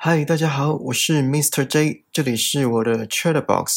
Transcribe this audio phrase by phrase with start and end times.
[0.00, 1.66] 嗨，大家好，我是 Mr.
[1.66, 3.74] J，这里是我的 Chatbox。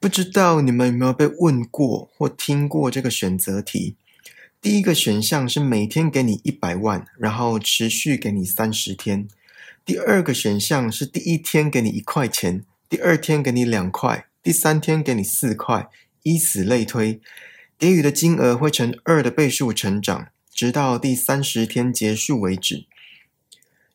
[0.00, 3.94] 不知道你们有没有被问过或听过这个选择题？
[4.60, 9.28] 第一个选项是每天给你一百万，然后持续给你三十天；
[9.84, 15.88] 第二个选项是第一天给你一块钱，第二天给你两块，第三天给你四块，
[16.22, 17.20] 以此类推，
[17.78, 22.86] 给予的金额会呈二的倍数成长，直到第三十天结束为止。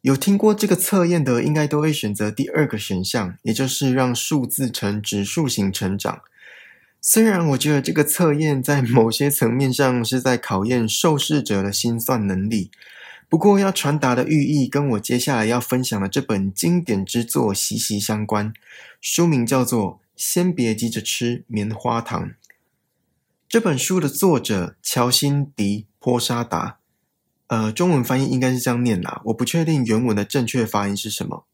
[0.02, 6.22] 有听过这个测验的，应该都会选择第二个选项，也就是让数字呈指数型成长。
[7.02, 12.70] 虽然我觉得这个测验在某些层面上是在考验受试者的心算能力，
[13.34, 18.54] 不过要传达的寓意跟我接下来要分享的这本经典之作息息相关。
[19.02, 22.28] 书名叫做《先别急着吃棉花糖》。
[23.50, 26.78] 这本书的作者乔辛迪波沙达。
[27.48, 31.48] 呃，中文翻译应该是这样念啦，我不确定原文的正确发音是什么。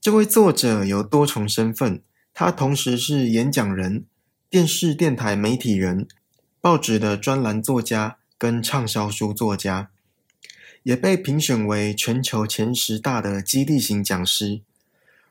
[0.00, 2.02] 这位作者有多重身份，
[2.34, 4.06] 他同时是演讲人、
[4.50, 6.08] 电视电台媒体人、
[6.60, 9.90] 报纸的专栏作家跟畅销书作家，
[10.86, 14.60] 也被评选为全球前十大的激励型讲师。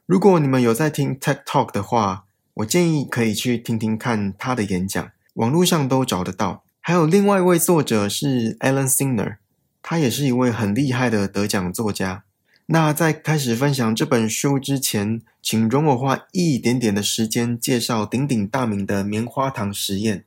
[0.06, 2.26] 如果你们有在听 Tech Talk 的话，
[2.56, 6.66] 我建议可以去听听看他的演讲，网络上都找得到。
[6.82, 9.38] 还有另外一位作者是 Alan Singer。
[9.82, 12.26] 他也是一位很厉害的得奖作家。
[12.66, 20.26] 那在开始分享这本书之前，请容我花一点点的时间介绍鼎鼎大名的棉花糖实验。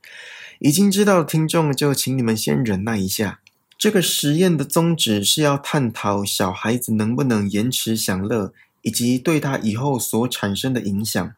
[0.60, 3.40] 已经知道的听众就请你们先忍耐一下。
[3.78, 11.32] 这个实验的宗旨是要探讨小孩子能不能延迟享乐，以及对他以后所产生的影响。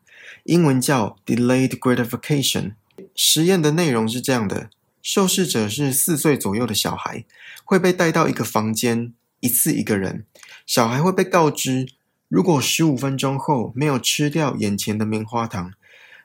[0.44, 2.72] 英文叫 delayed gratification。
[3.14, 4.70] 实验的内容是这样的。
[5.02, 7.27] 受试者是四岁左右的小孩，
[7.62, 10.25] 会被带到一个房间，一次一个人。
[10.66, 11.88] 小孩会被告知，
[12.28, 15.75] 如果十五分钟后没有吃掉眼前的棉花糖，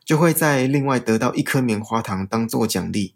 [0.05, 3.13] 就会再另外得到一颗棉花糖当做奖励。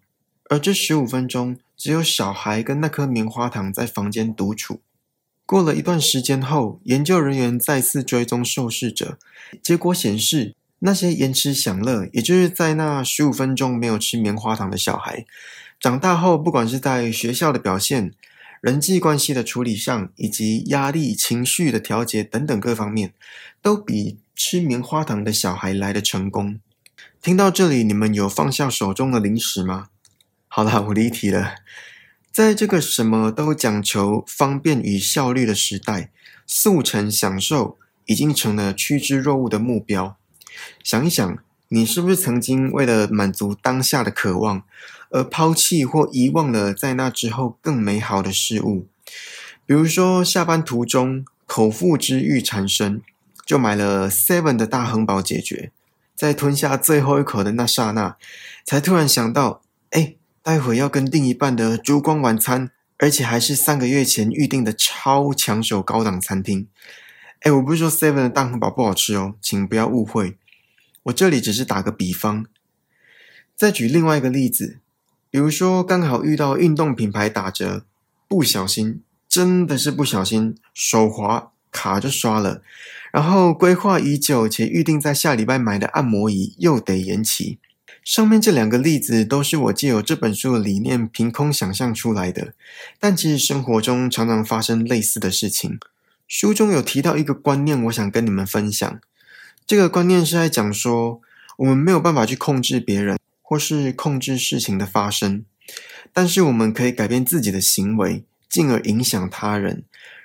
[0.50, 4.82] 而这十五分钟，只有小孩跟那颗棉花糖在房间独处。
[5.48, 9.18] 过了一段时间后，研究人员再次追踪受试者，
[9.64, 10.54] 结果显示。
[10.82, 15.26] 那些延迟享乐，也就是在那十五分钟没有吃棉花糖的小孩，
[15.78, 18.14] 长大后不管是在学校的表现、
[18.62, 23.14] 人际关系的处理上，以及压力、情绪的调节等等各方面，
[23.62, 26.62] 都比吃棉花糖的小孩来的成功。
[27.22, 29.90] 听到这里，你们有放下手中的零食吗？
[30.60, 31.56] 好了，我离题了。
[32.34, 36.12] 在这个什么都讲求方便与效率的时代，
[36.46, 37.78] 速成享受
[38.08, 40.18] 已经成了趋之若鹜的目标。
[40.84, 41.38] 想一想，
[41.70, 44.64] 你是不是曾经为了满足当下的渴望，
[45.12, 48.86] 而抛弃或遗忘了在那之后更美好的事物？
[49.66, 53.02] 比如说，下班途中口腹之欲产生，
[53.46, 55.72] 就买了 Seven 的大亨堡解决，
[56.14, 58.18] 在吞下最后一口的那刹那，
[58.66, 59.62] 才突然想到，
[59.92, 66.68] 哎，待会要跟另一半的烛光晚餐，而且还是三个月前预定的超抢手高档餐厅。
[67.42, 70.38] 哎，我不是说 Seven 的大亨堡不好吃哦，请不要误会。
[71.04, 72.46] 我这里只是打个比方，
[73.56, 74.80] 再举另外一个例子，
[75.30, 77.86] 比如说刚好遇到运动品牌打折，
[78.28, 82.62] 不小心，真的是不小心手滑卡就刷了，
[83.14, 87.60] 然后规划已久且预定在下礼拜买的按摩椅又得延期。
[88.10, 92.56] 上面这两个例子都是我借由这本书的理念凭空想象出来的，
[93.00, 95.78] 但其实生活中常常发生类似的事情。
[96.28, 99.00] 书中有提到一个观念，我想跟你们分享。
[99.68, 101.22] 这个观念是在讲说，
[101.58, 105.46] 我们没有办法去控制别人，或是控制事情的发生，
[106.12, 109.84] 但是我们可以改变自己的行为，进而影响他人。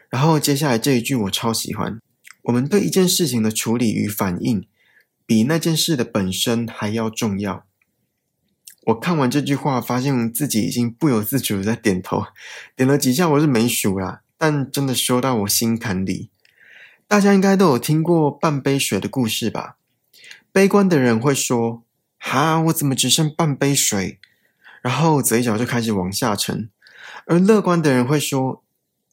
[0.09, 2.01] 然后接下来这一句我超喜欢：
[2.45, 4.67] 我们对一件事情的处理与反应，
[5.27, 7.67] 比那件事的本身还要重要。
[8.87, 12.27] 我看完这句话，发现自己已经不由自主的在点头，
[12.77, 16.31] 点了几下，我是没数啦，但真的说到我心坎里。
[17.09, 19.77] 大家应该都有听过半杯水的故事吧？
[20.53, 21.83] 悲观的人会说
[22.19, 24.19] ：“哈，我怎么只剩半杯水？”
[24.83, 26.69] 然后嘴角就开始往下沉。
[27.27, 28.63] 而乐观的人会说：“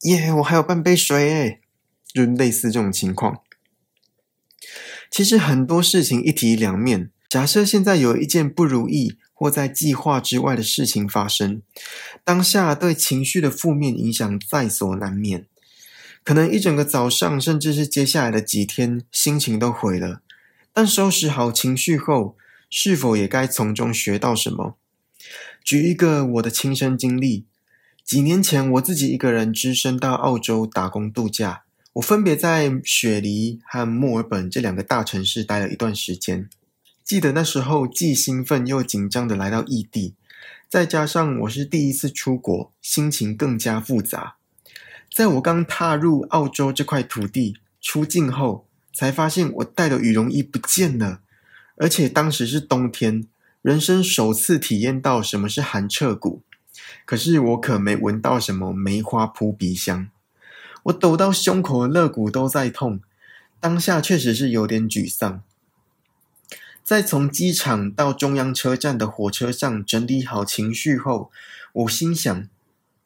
[0.04, 1.60] 耶，我还有半杯水诶！”
[2.12, 3.40] 就类似这种情况。
[5.10, 7.10] 其实很多事情一体两面。
[7.28, 11.62] 假设现在有一件不如意或在计划之外的事情发生，
[12.22, 15.46] 当下对情绪的负面影响在所难免。
[16.22, 20.20] 可能一整个早上，甚至是接下来的几天，心情都毁了。
[20.72, 22.36] 但收拾好情绪后，
[22.70, 24.76] 是否也该从中学到什么？
[25.64, 27.46] 举一个我的亲身经历：
[28.04, 31.64] 几年前，我自己一个人只身到澳洲打工度假。
[31.94, 36.48] 我分别在雪梨和墨尔本这两个大城市待了一段时间。
[37.04, 40.14] 记得那时候既兴奋又紧张的来到异地，
[40.68, 44.36] 再加上我是第一次出国，心情更加复杂。
[45.12, 51.20] 在我刚踏入澳洲这块土地出境后，才发现我带的羽绒衣不见了，
[51.76, 53.26] 而且当时是冬天，
[53.60, 56.42] 人生首次体验到什么是寒彻骨。
[57.04, 60.08] 可是我可没闻到什么梅花扑鼻香。
[60.84, 63.00] 我抖到胸口的肋骨都在痛，
[63.60, 65.42] 当下确实是有点沮丧。
[66.84, 71.30] 在从机场到中央车站的火车上整理好情绪后，
[71.72, 72.48] 我心想：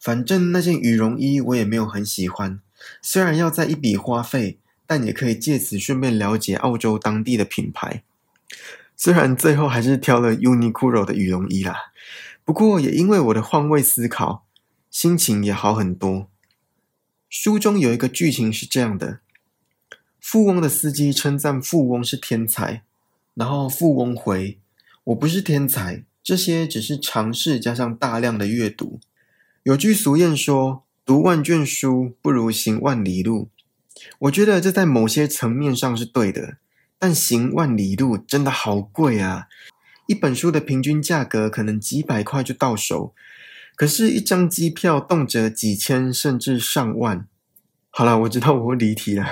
[0.00, 2.58] 反正那件羽绒衣我也没有很喜欢，
[3.02, 8.02] 虽然要在一笔花费，但也可以借此顺便了解澳洲当地的品牌。
[8.96, 11.93] 虽然最后还是挑了 Uniqlo 的羽绒衣啦，
[12.44, 14.46] 不过也因为我的换位思考，
[14.90, 16.28] 心情也好很多。
[17.28, 19.20] 书中有一个剧情是这样的：
[20.19, 22.82] 富翁的司机称赞富翁是天才，
[23.37, 24.59] 然后富翁回
[25.05, 28.99] ：“我不是天才，这些只是尝试加上大量的阅读。”
[29.62, 33.50] 有句俗谚说：“读万卷书不如行万里路。”
[34.21, 36.56] 我觉得这在某些层面上是对的，
[36.99, 39.49] 但行万里路真的好贵啊！
[40.06, 43.15] 一本书的平均价格可能几百块就到手。
[43.75, 47.27] 可是，一张机票动辄几千甚至上万。
[47.91, 49.27] 好了，我知道我离题了。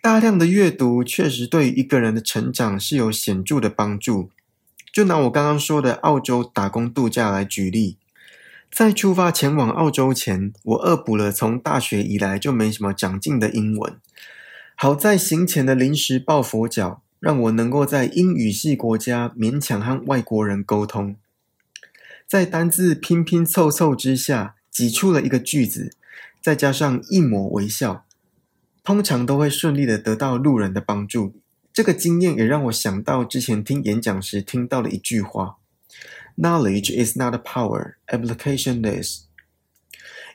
[0.00, 4.30] 大量的阅读确实对一个人的成长是有显著的帮助。
[4.92, 7.98] 就拿我刚刚说的澳洲打工度假来举例，
[8.72, 14.00] 在出发前往澳洲前，我恶补了从大学以来就没什么长进的英文。
[14.74, 21.16] 好在行前的临时抱佛脚，让我能够在英语系国家勉强和外国人沟通。
[22.26, 25.94] 在单字拼拼凑凑之下，挤出了一个句子，
[26.40, 28.05] 再加上一抹微笑，
[28.86, 31.34] 通常都会顺利的得到路人的帮助。
[31.72, 35.56] 这个经验也让我想到之前听演讲时听到的一句话
[36.36, 39.24] ：“Knowledge is not a power, application is。”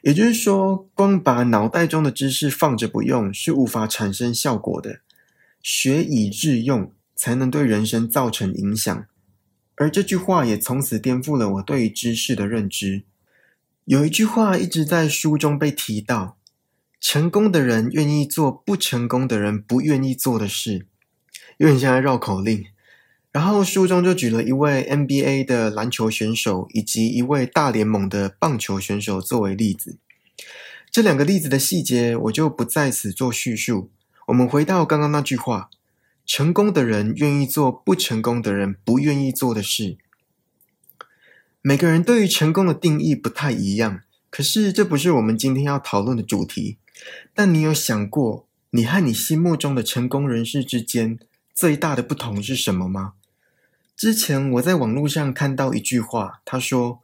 [0.04, 5.00] 也就是说，光把脑袋中的知识放着不用是无法产生效果的，
[5.64, 9.06] 学以致用才能对人生造成影响。
[9.76, 13.04] 而这句话也从此颠覆了我对于知识的认知。
[13.86, 16.38] 有一句话一直在书中被提到：
[17.02, 20.86] 成功的人愿意做不成功的人不愿意做的事，
[21.58, 22.64] 有点像在绕口令。
[23.34, 29.98] 然后书中就举了一位 NBA 的篮球选手以及一位大联盟的棒球选手作为例子。
[30.90, 33.90] 这两个例子的细节我就不在此做叙述。
[34.28, 35.70] 我们回到刚刚那句话。
[36.24, 39.98] 成功的人愿意做不成功的人不愿意做的事。
[41.62, 46.78] 每个人对于成功的定义不太一样，可是这不是我们今天要讨论的主题。
[47.34, 51.20] 但你有想过，你和你心目中的成功人士之间
[51.54, 53.14] 最大的不同是什么吗？
[53.96, 57.02] 之前我在网络上看到一句话，他说：“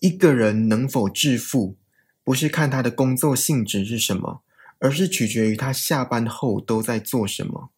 [0.00, 1.76] 一个人能否致富，
[2.24, 4.42] 不是看他的工作性质是什么，
[4.78, 7.70] 而是取决于他下班后都在做什么。”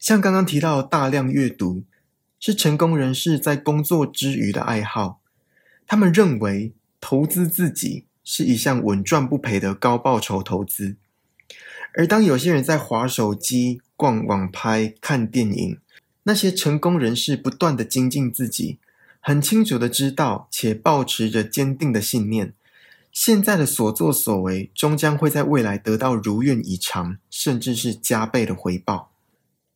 [0.00, 1.84] 像刚刚提到的大量阅读，
[2.40, 5.20] 是成功人士在工作之余的爱好。
[5.86, 10.96] 他们认为投资自己是一项稳赚不赔的高报酬投资。
[11.96, 15.78] 而当有些人在划手机、逛网拍、看电影，
[16.24, 18.78] 那些成功人士不断的精进自己，
[19.20, 22.52] 很清楚的知道且保持着坚定的信念，
[23.12, 29.12] 现在的所作所为终将会在未来得到如愿以偿，甚至是加倍的回报。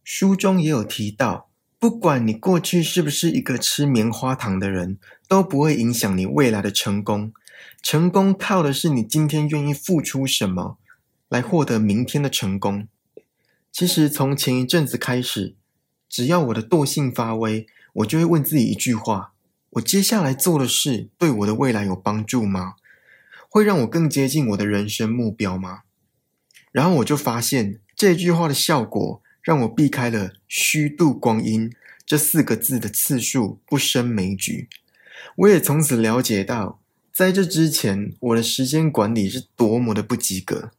[0.02, 7.32] 书中也有提到，不管你过去是不是一个吃棉花糖的人，都不会影响你未来的成功。
[7.82, 10.78] 成功靠的是你今天愿意付出什么，
[11.28, 12.88] 来获得明天的成功。
[13.70, 15.54] 其实从前一阵子开始，
[16.08, 19.32] 只要我的惰性发威，我就会问自己一句话：
[19.70, 22.74] 我接下来做的事对我的未来有帮助吗？
[23.48, 25.82] 会让我更接近我的人生目标吗？
[26.72, 29.22] 然后我就发现这句话的效果。
[29.40, 31.72] 让我避开了“虚度光阴”
[32.04, 34.68] 这四个字的次数不胜枚举。
[35.36, 36.82] 我也从此了解到，
[37.18, 40.70] 在这之前我的时间管理是多么的不及格。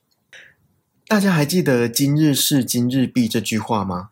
[1.06, 4.10] 大家还记得“今日事今日毕”这句话吗？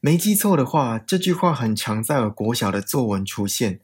[0.00, 3.78] 没记错的话，这句话很常在我国小的作文出现。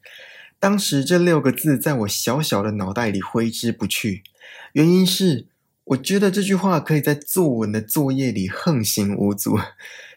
[0.58, 4.24] 当时这六个字在我小小的脑袋里挥之不去，
[4.72, 5.46] 原因是
[5.84, 9.56] 我觉得这句话可以在作文的作业里横行无阻，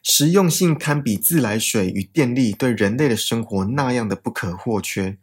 [0.02, 5.20] 实用性堪比自来水与电力对人类的生活那样的不可或缺。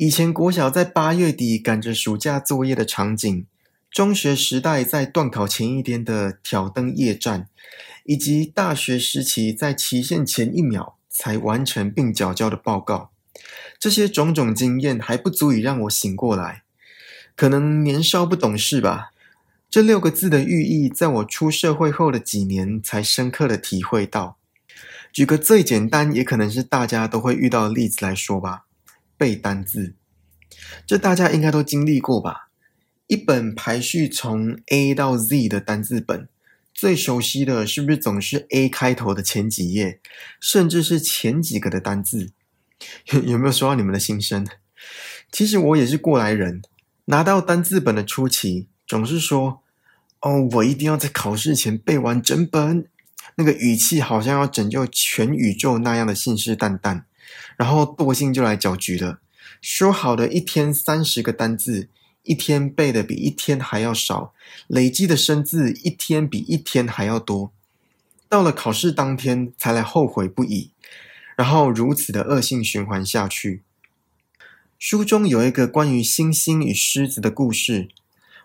[0.00, 3.44] 以前国小在八月底赶着暑假作业的场景，
[3.90, 7.48] 中学时代在断考前一天的挑灯夜战，
[8.04, 13.10] 以及大学时期在期限前一秒才完成并缴交的报告，
[13.80, 16.62] 这些种种经验还不足以让我醒过来。
[17.34, 19.10] 可能年少不懂事吧。
[19.68, 24.38] 这六个字的寓意，在我出社会后的几年才深刻的体会到。
[25.12, 28.66] 举个最简单，也可能是大家都会遇到的例子来说吧。
[29.18, 29.94] 背单字，
[30.86, 32.48] 这大家应该都经历过吧？
[33.08, 36.28] 一本排序从 A 到 Z 的单字本，
[36.72, 40.00] 最熟悉的是不是总是 A 开头的前几页，
[40.40, 42.30] 甚至是前几个的单字？
[43.24, 44.46] 有没有说到你们的心声？
[45.32, 46.62] 其实我也是过来人，
[47.06, 49.62] 拿到单字本的初期，总是说
[50.22, 52.86] ：“哦，我一定要在考试前背完整本。”
[53.36, 57.02] 那个语气好像要拯救全宇宙那样的信誓旦旦。
[57.56, 59.20] 然后惰性就来搅局了。
[59.60, 61.88] 说好的一天三十个单字，
[62.22, 64.32] 一天背的比一天还要少，
[64.66, 67.52] 累积的生字一天比一天还要多。
[68.28, 70.70] 到了考试当天才来后悔不已，
[71.36, 73.62] 然后如此的恶性循环下去。
[74.78, 77.88] 书中有一个关于星星与狮子的故事，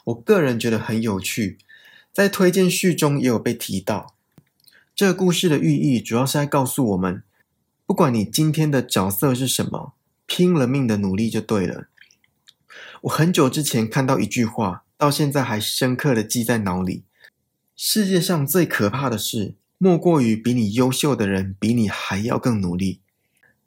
[0.05, 1.59] 我个人觉得很有趣，
[2.11, 4.15] 在推荐序中也有被提到。
[4.95, 7.21] 这个故事的寓意主要是在告诉我们。
[7.85, 9.93] 不管你今天的角色是什么，
[10.25, 11.87] 拼了命的努力就对了。
[13.01, 17.03] 我很久之前看到一句话，到现在还深刻的记在脑里：
[17.75, 23.01] 世界上最可怕的事，莫过于比你优秀的人比你还要更努力。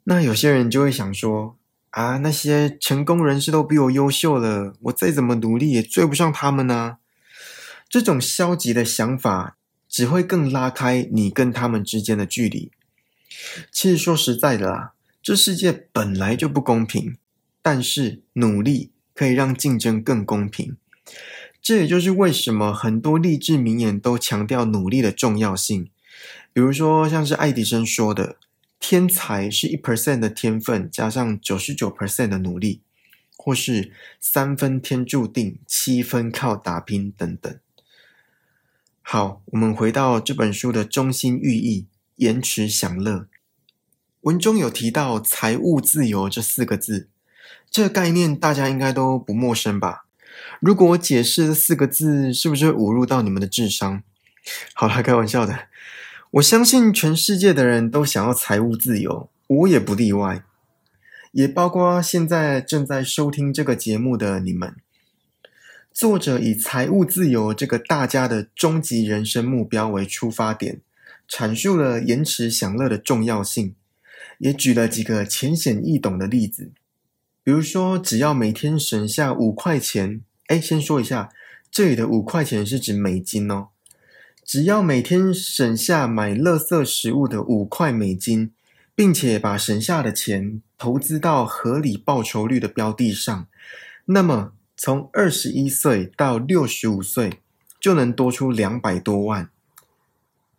[0.05, 1.57] 那有些人就会想说：
[1.91, 6.97] 啊，那些成功人士都比我优秀了，我再怎么努力也追不上他们呢？
[7.87, 9.57] 这种消极的想法，
[9.87, 12.71] 只会更拉开你跟他们之间的距离。
[13.71, 17.17] 其实说实在的啦，这世界本来就不公平，
[17.61, 20.77] 但是努力可以让竞争更公平。
[21.61, 25.89] 这也就是为什么很多励志名言都强调努力的重要性。
[26.53, 28.37] 比如说，像是爱迪生说的
[28.79, 32.81] ：“天才是一 percent 的天分加上九十九 percent 的努力”，
[33.37, 37.59] 或是“三分天注定，七分靠打拼”等等。
[39.01, 41.87] 好，我们回到这本书的中心寓意。
[42.17, 43.27] 延迟享乐，
[44.21, 47.07] 文中有提到“财务自由”这四个字，
[47.69, 50.05] 这概念大家应该都不陌生吧？
[50.59, 54.03] 如果我解释这四个字，是不是侮辱到你们的智商？
[54.73, 55.67] 好了，开玩笑的。
[56.31, 60.43] 我相信全世界的人都想要财务自由，我也不例外，
[61.31, 64.75] 也包括现在正在收听这个节目的你们。
[65.93, 70.81] 作者以财务自由这个大家的终极人生目标为出发点。
[71.29, 73.75] 阐述了延迟享乐的重要性，
[74.39, 76.71] 也举了几个浅显易懂的例子，
[77.43, 81.31] 比如说，只要每天省下五块钱，哎，先说一下，
[81.71, 83.69] 这里的五块钱是指美金哦。
[84.45, 88.51] 只要每天省下买垃圾食物的五块美金，
[88.95, 93.47] 并且把省下的钱投资到合理报酬率的标的上，
[94.05, 97.39] 那么从二十一岁到六十五岁，
[97.79, 99.49] 就能多出两百多万。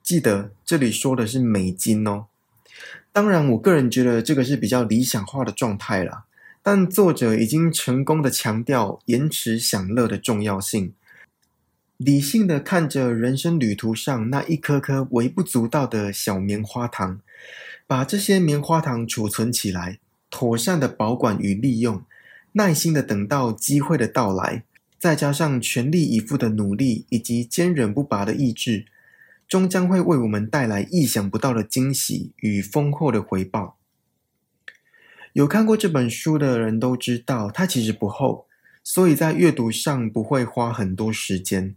[0.02, 2.26] 记得这里说的是美金哦。
[3.12, 6.24] 当然，我个人觉得这个是比较理想化的状态了。
[6.62, 10.92] 但作者已经成功的强调延迟享乐的重要性，
[11.96, 17.20] 理性的看着人生旅途上那一颗颗微不足道的小棉花糖，
[17.86, 22.02] 把这些棉花糖储存起来，妥善的保管与利用，
[22.52, 24.64] 耐心的等到机会的到来，
[24.98, 28.84] 再加上全力以赴的努力以及坚韧不拔的意志。
[29.48, 33.78] 终将会为我们带来意想不到的惊喜与丰厚的回报。
[35.32, 38.46] 有看过这本书的人都知道，它其实不厚，
[38.84, 41.74] 所以在阅读上不会花很多时间。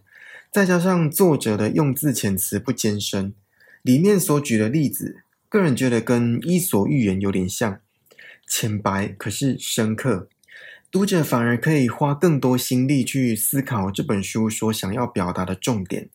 [0.52, 3.34] 再加上作者的用字遣词不艰深，
[3.82, 7.80] 里面所举的例子，个人觉得跟《伊索寓言》有点像，
[8.46, 10.28] 浅白可是深刻，
[10.92, 16.10] 读者反而可以花更多心力去思考这本书所想要表达的重点。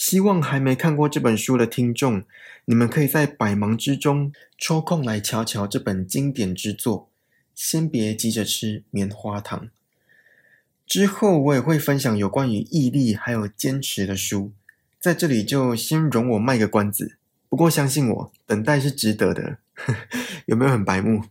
[0.00, 2.24] 希望还没看过这本书的听众，
[2.64, 7.10] 你们可以在百忙之中抽空来瞧瞧这本经典之作。
[7.54, 9.68] 先别急着吃棉花糖。
[10.86, 14.52] 之后我也会分享有关于毅力还有坚持的书，
[14.98, 17.18] 在这里就先容我卖个关子。
[17.50, 19.58] 不过相信我，等待是值得的。
[20.46, 21.24] 有没有很白目？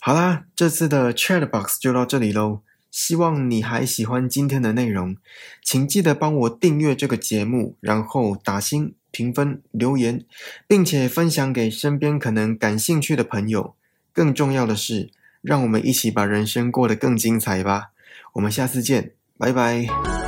[0.00, 2.62] 好啦，这次的 Chat Box 就到这里喽。
[2.92, 5.16] 希望你还喜欢今天的内容，
[5.64, 10.24] 请记得帮我订阅这个节目，然后打星、评分、留言，
[10.68, 13.74] 并且分享给身边可能感兴趣的朋友。
[14.12, 17.92] 更重要的是，让我们一起把人生过得更精彩吧！
[18.34, 20.21] 我们下次见，拜拜。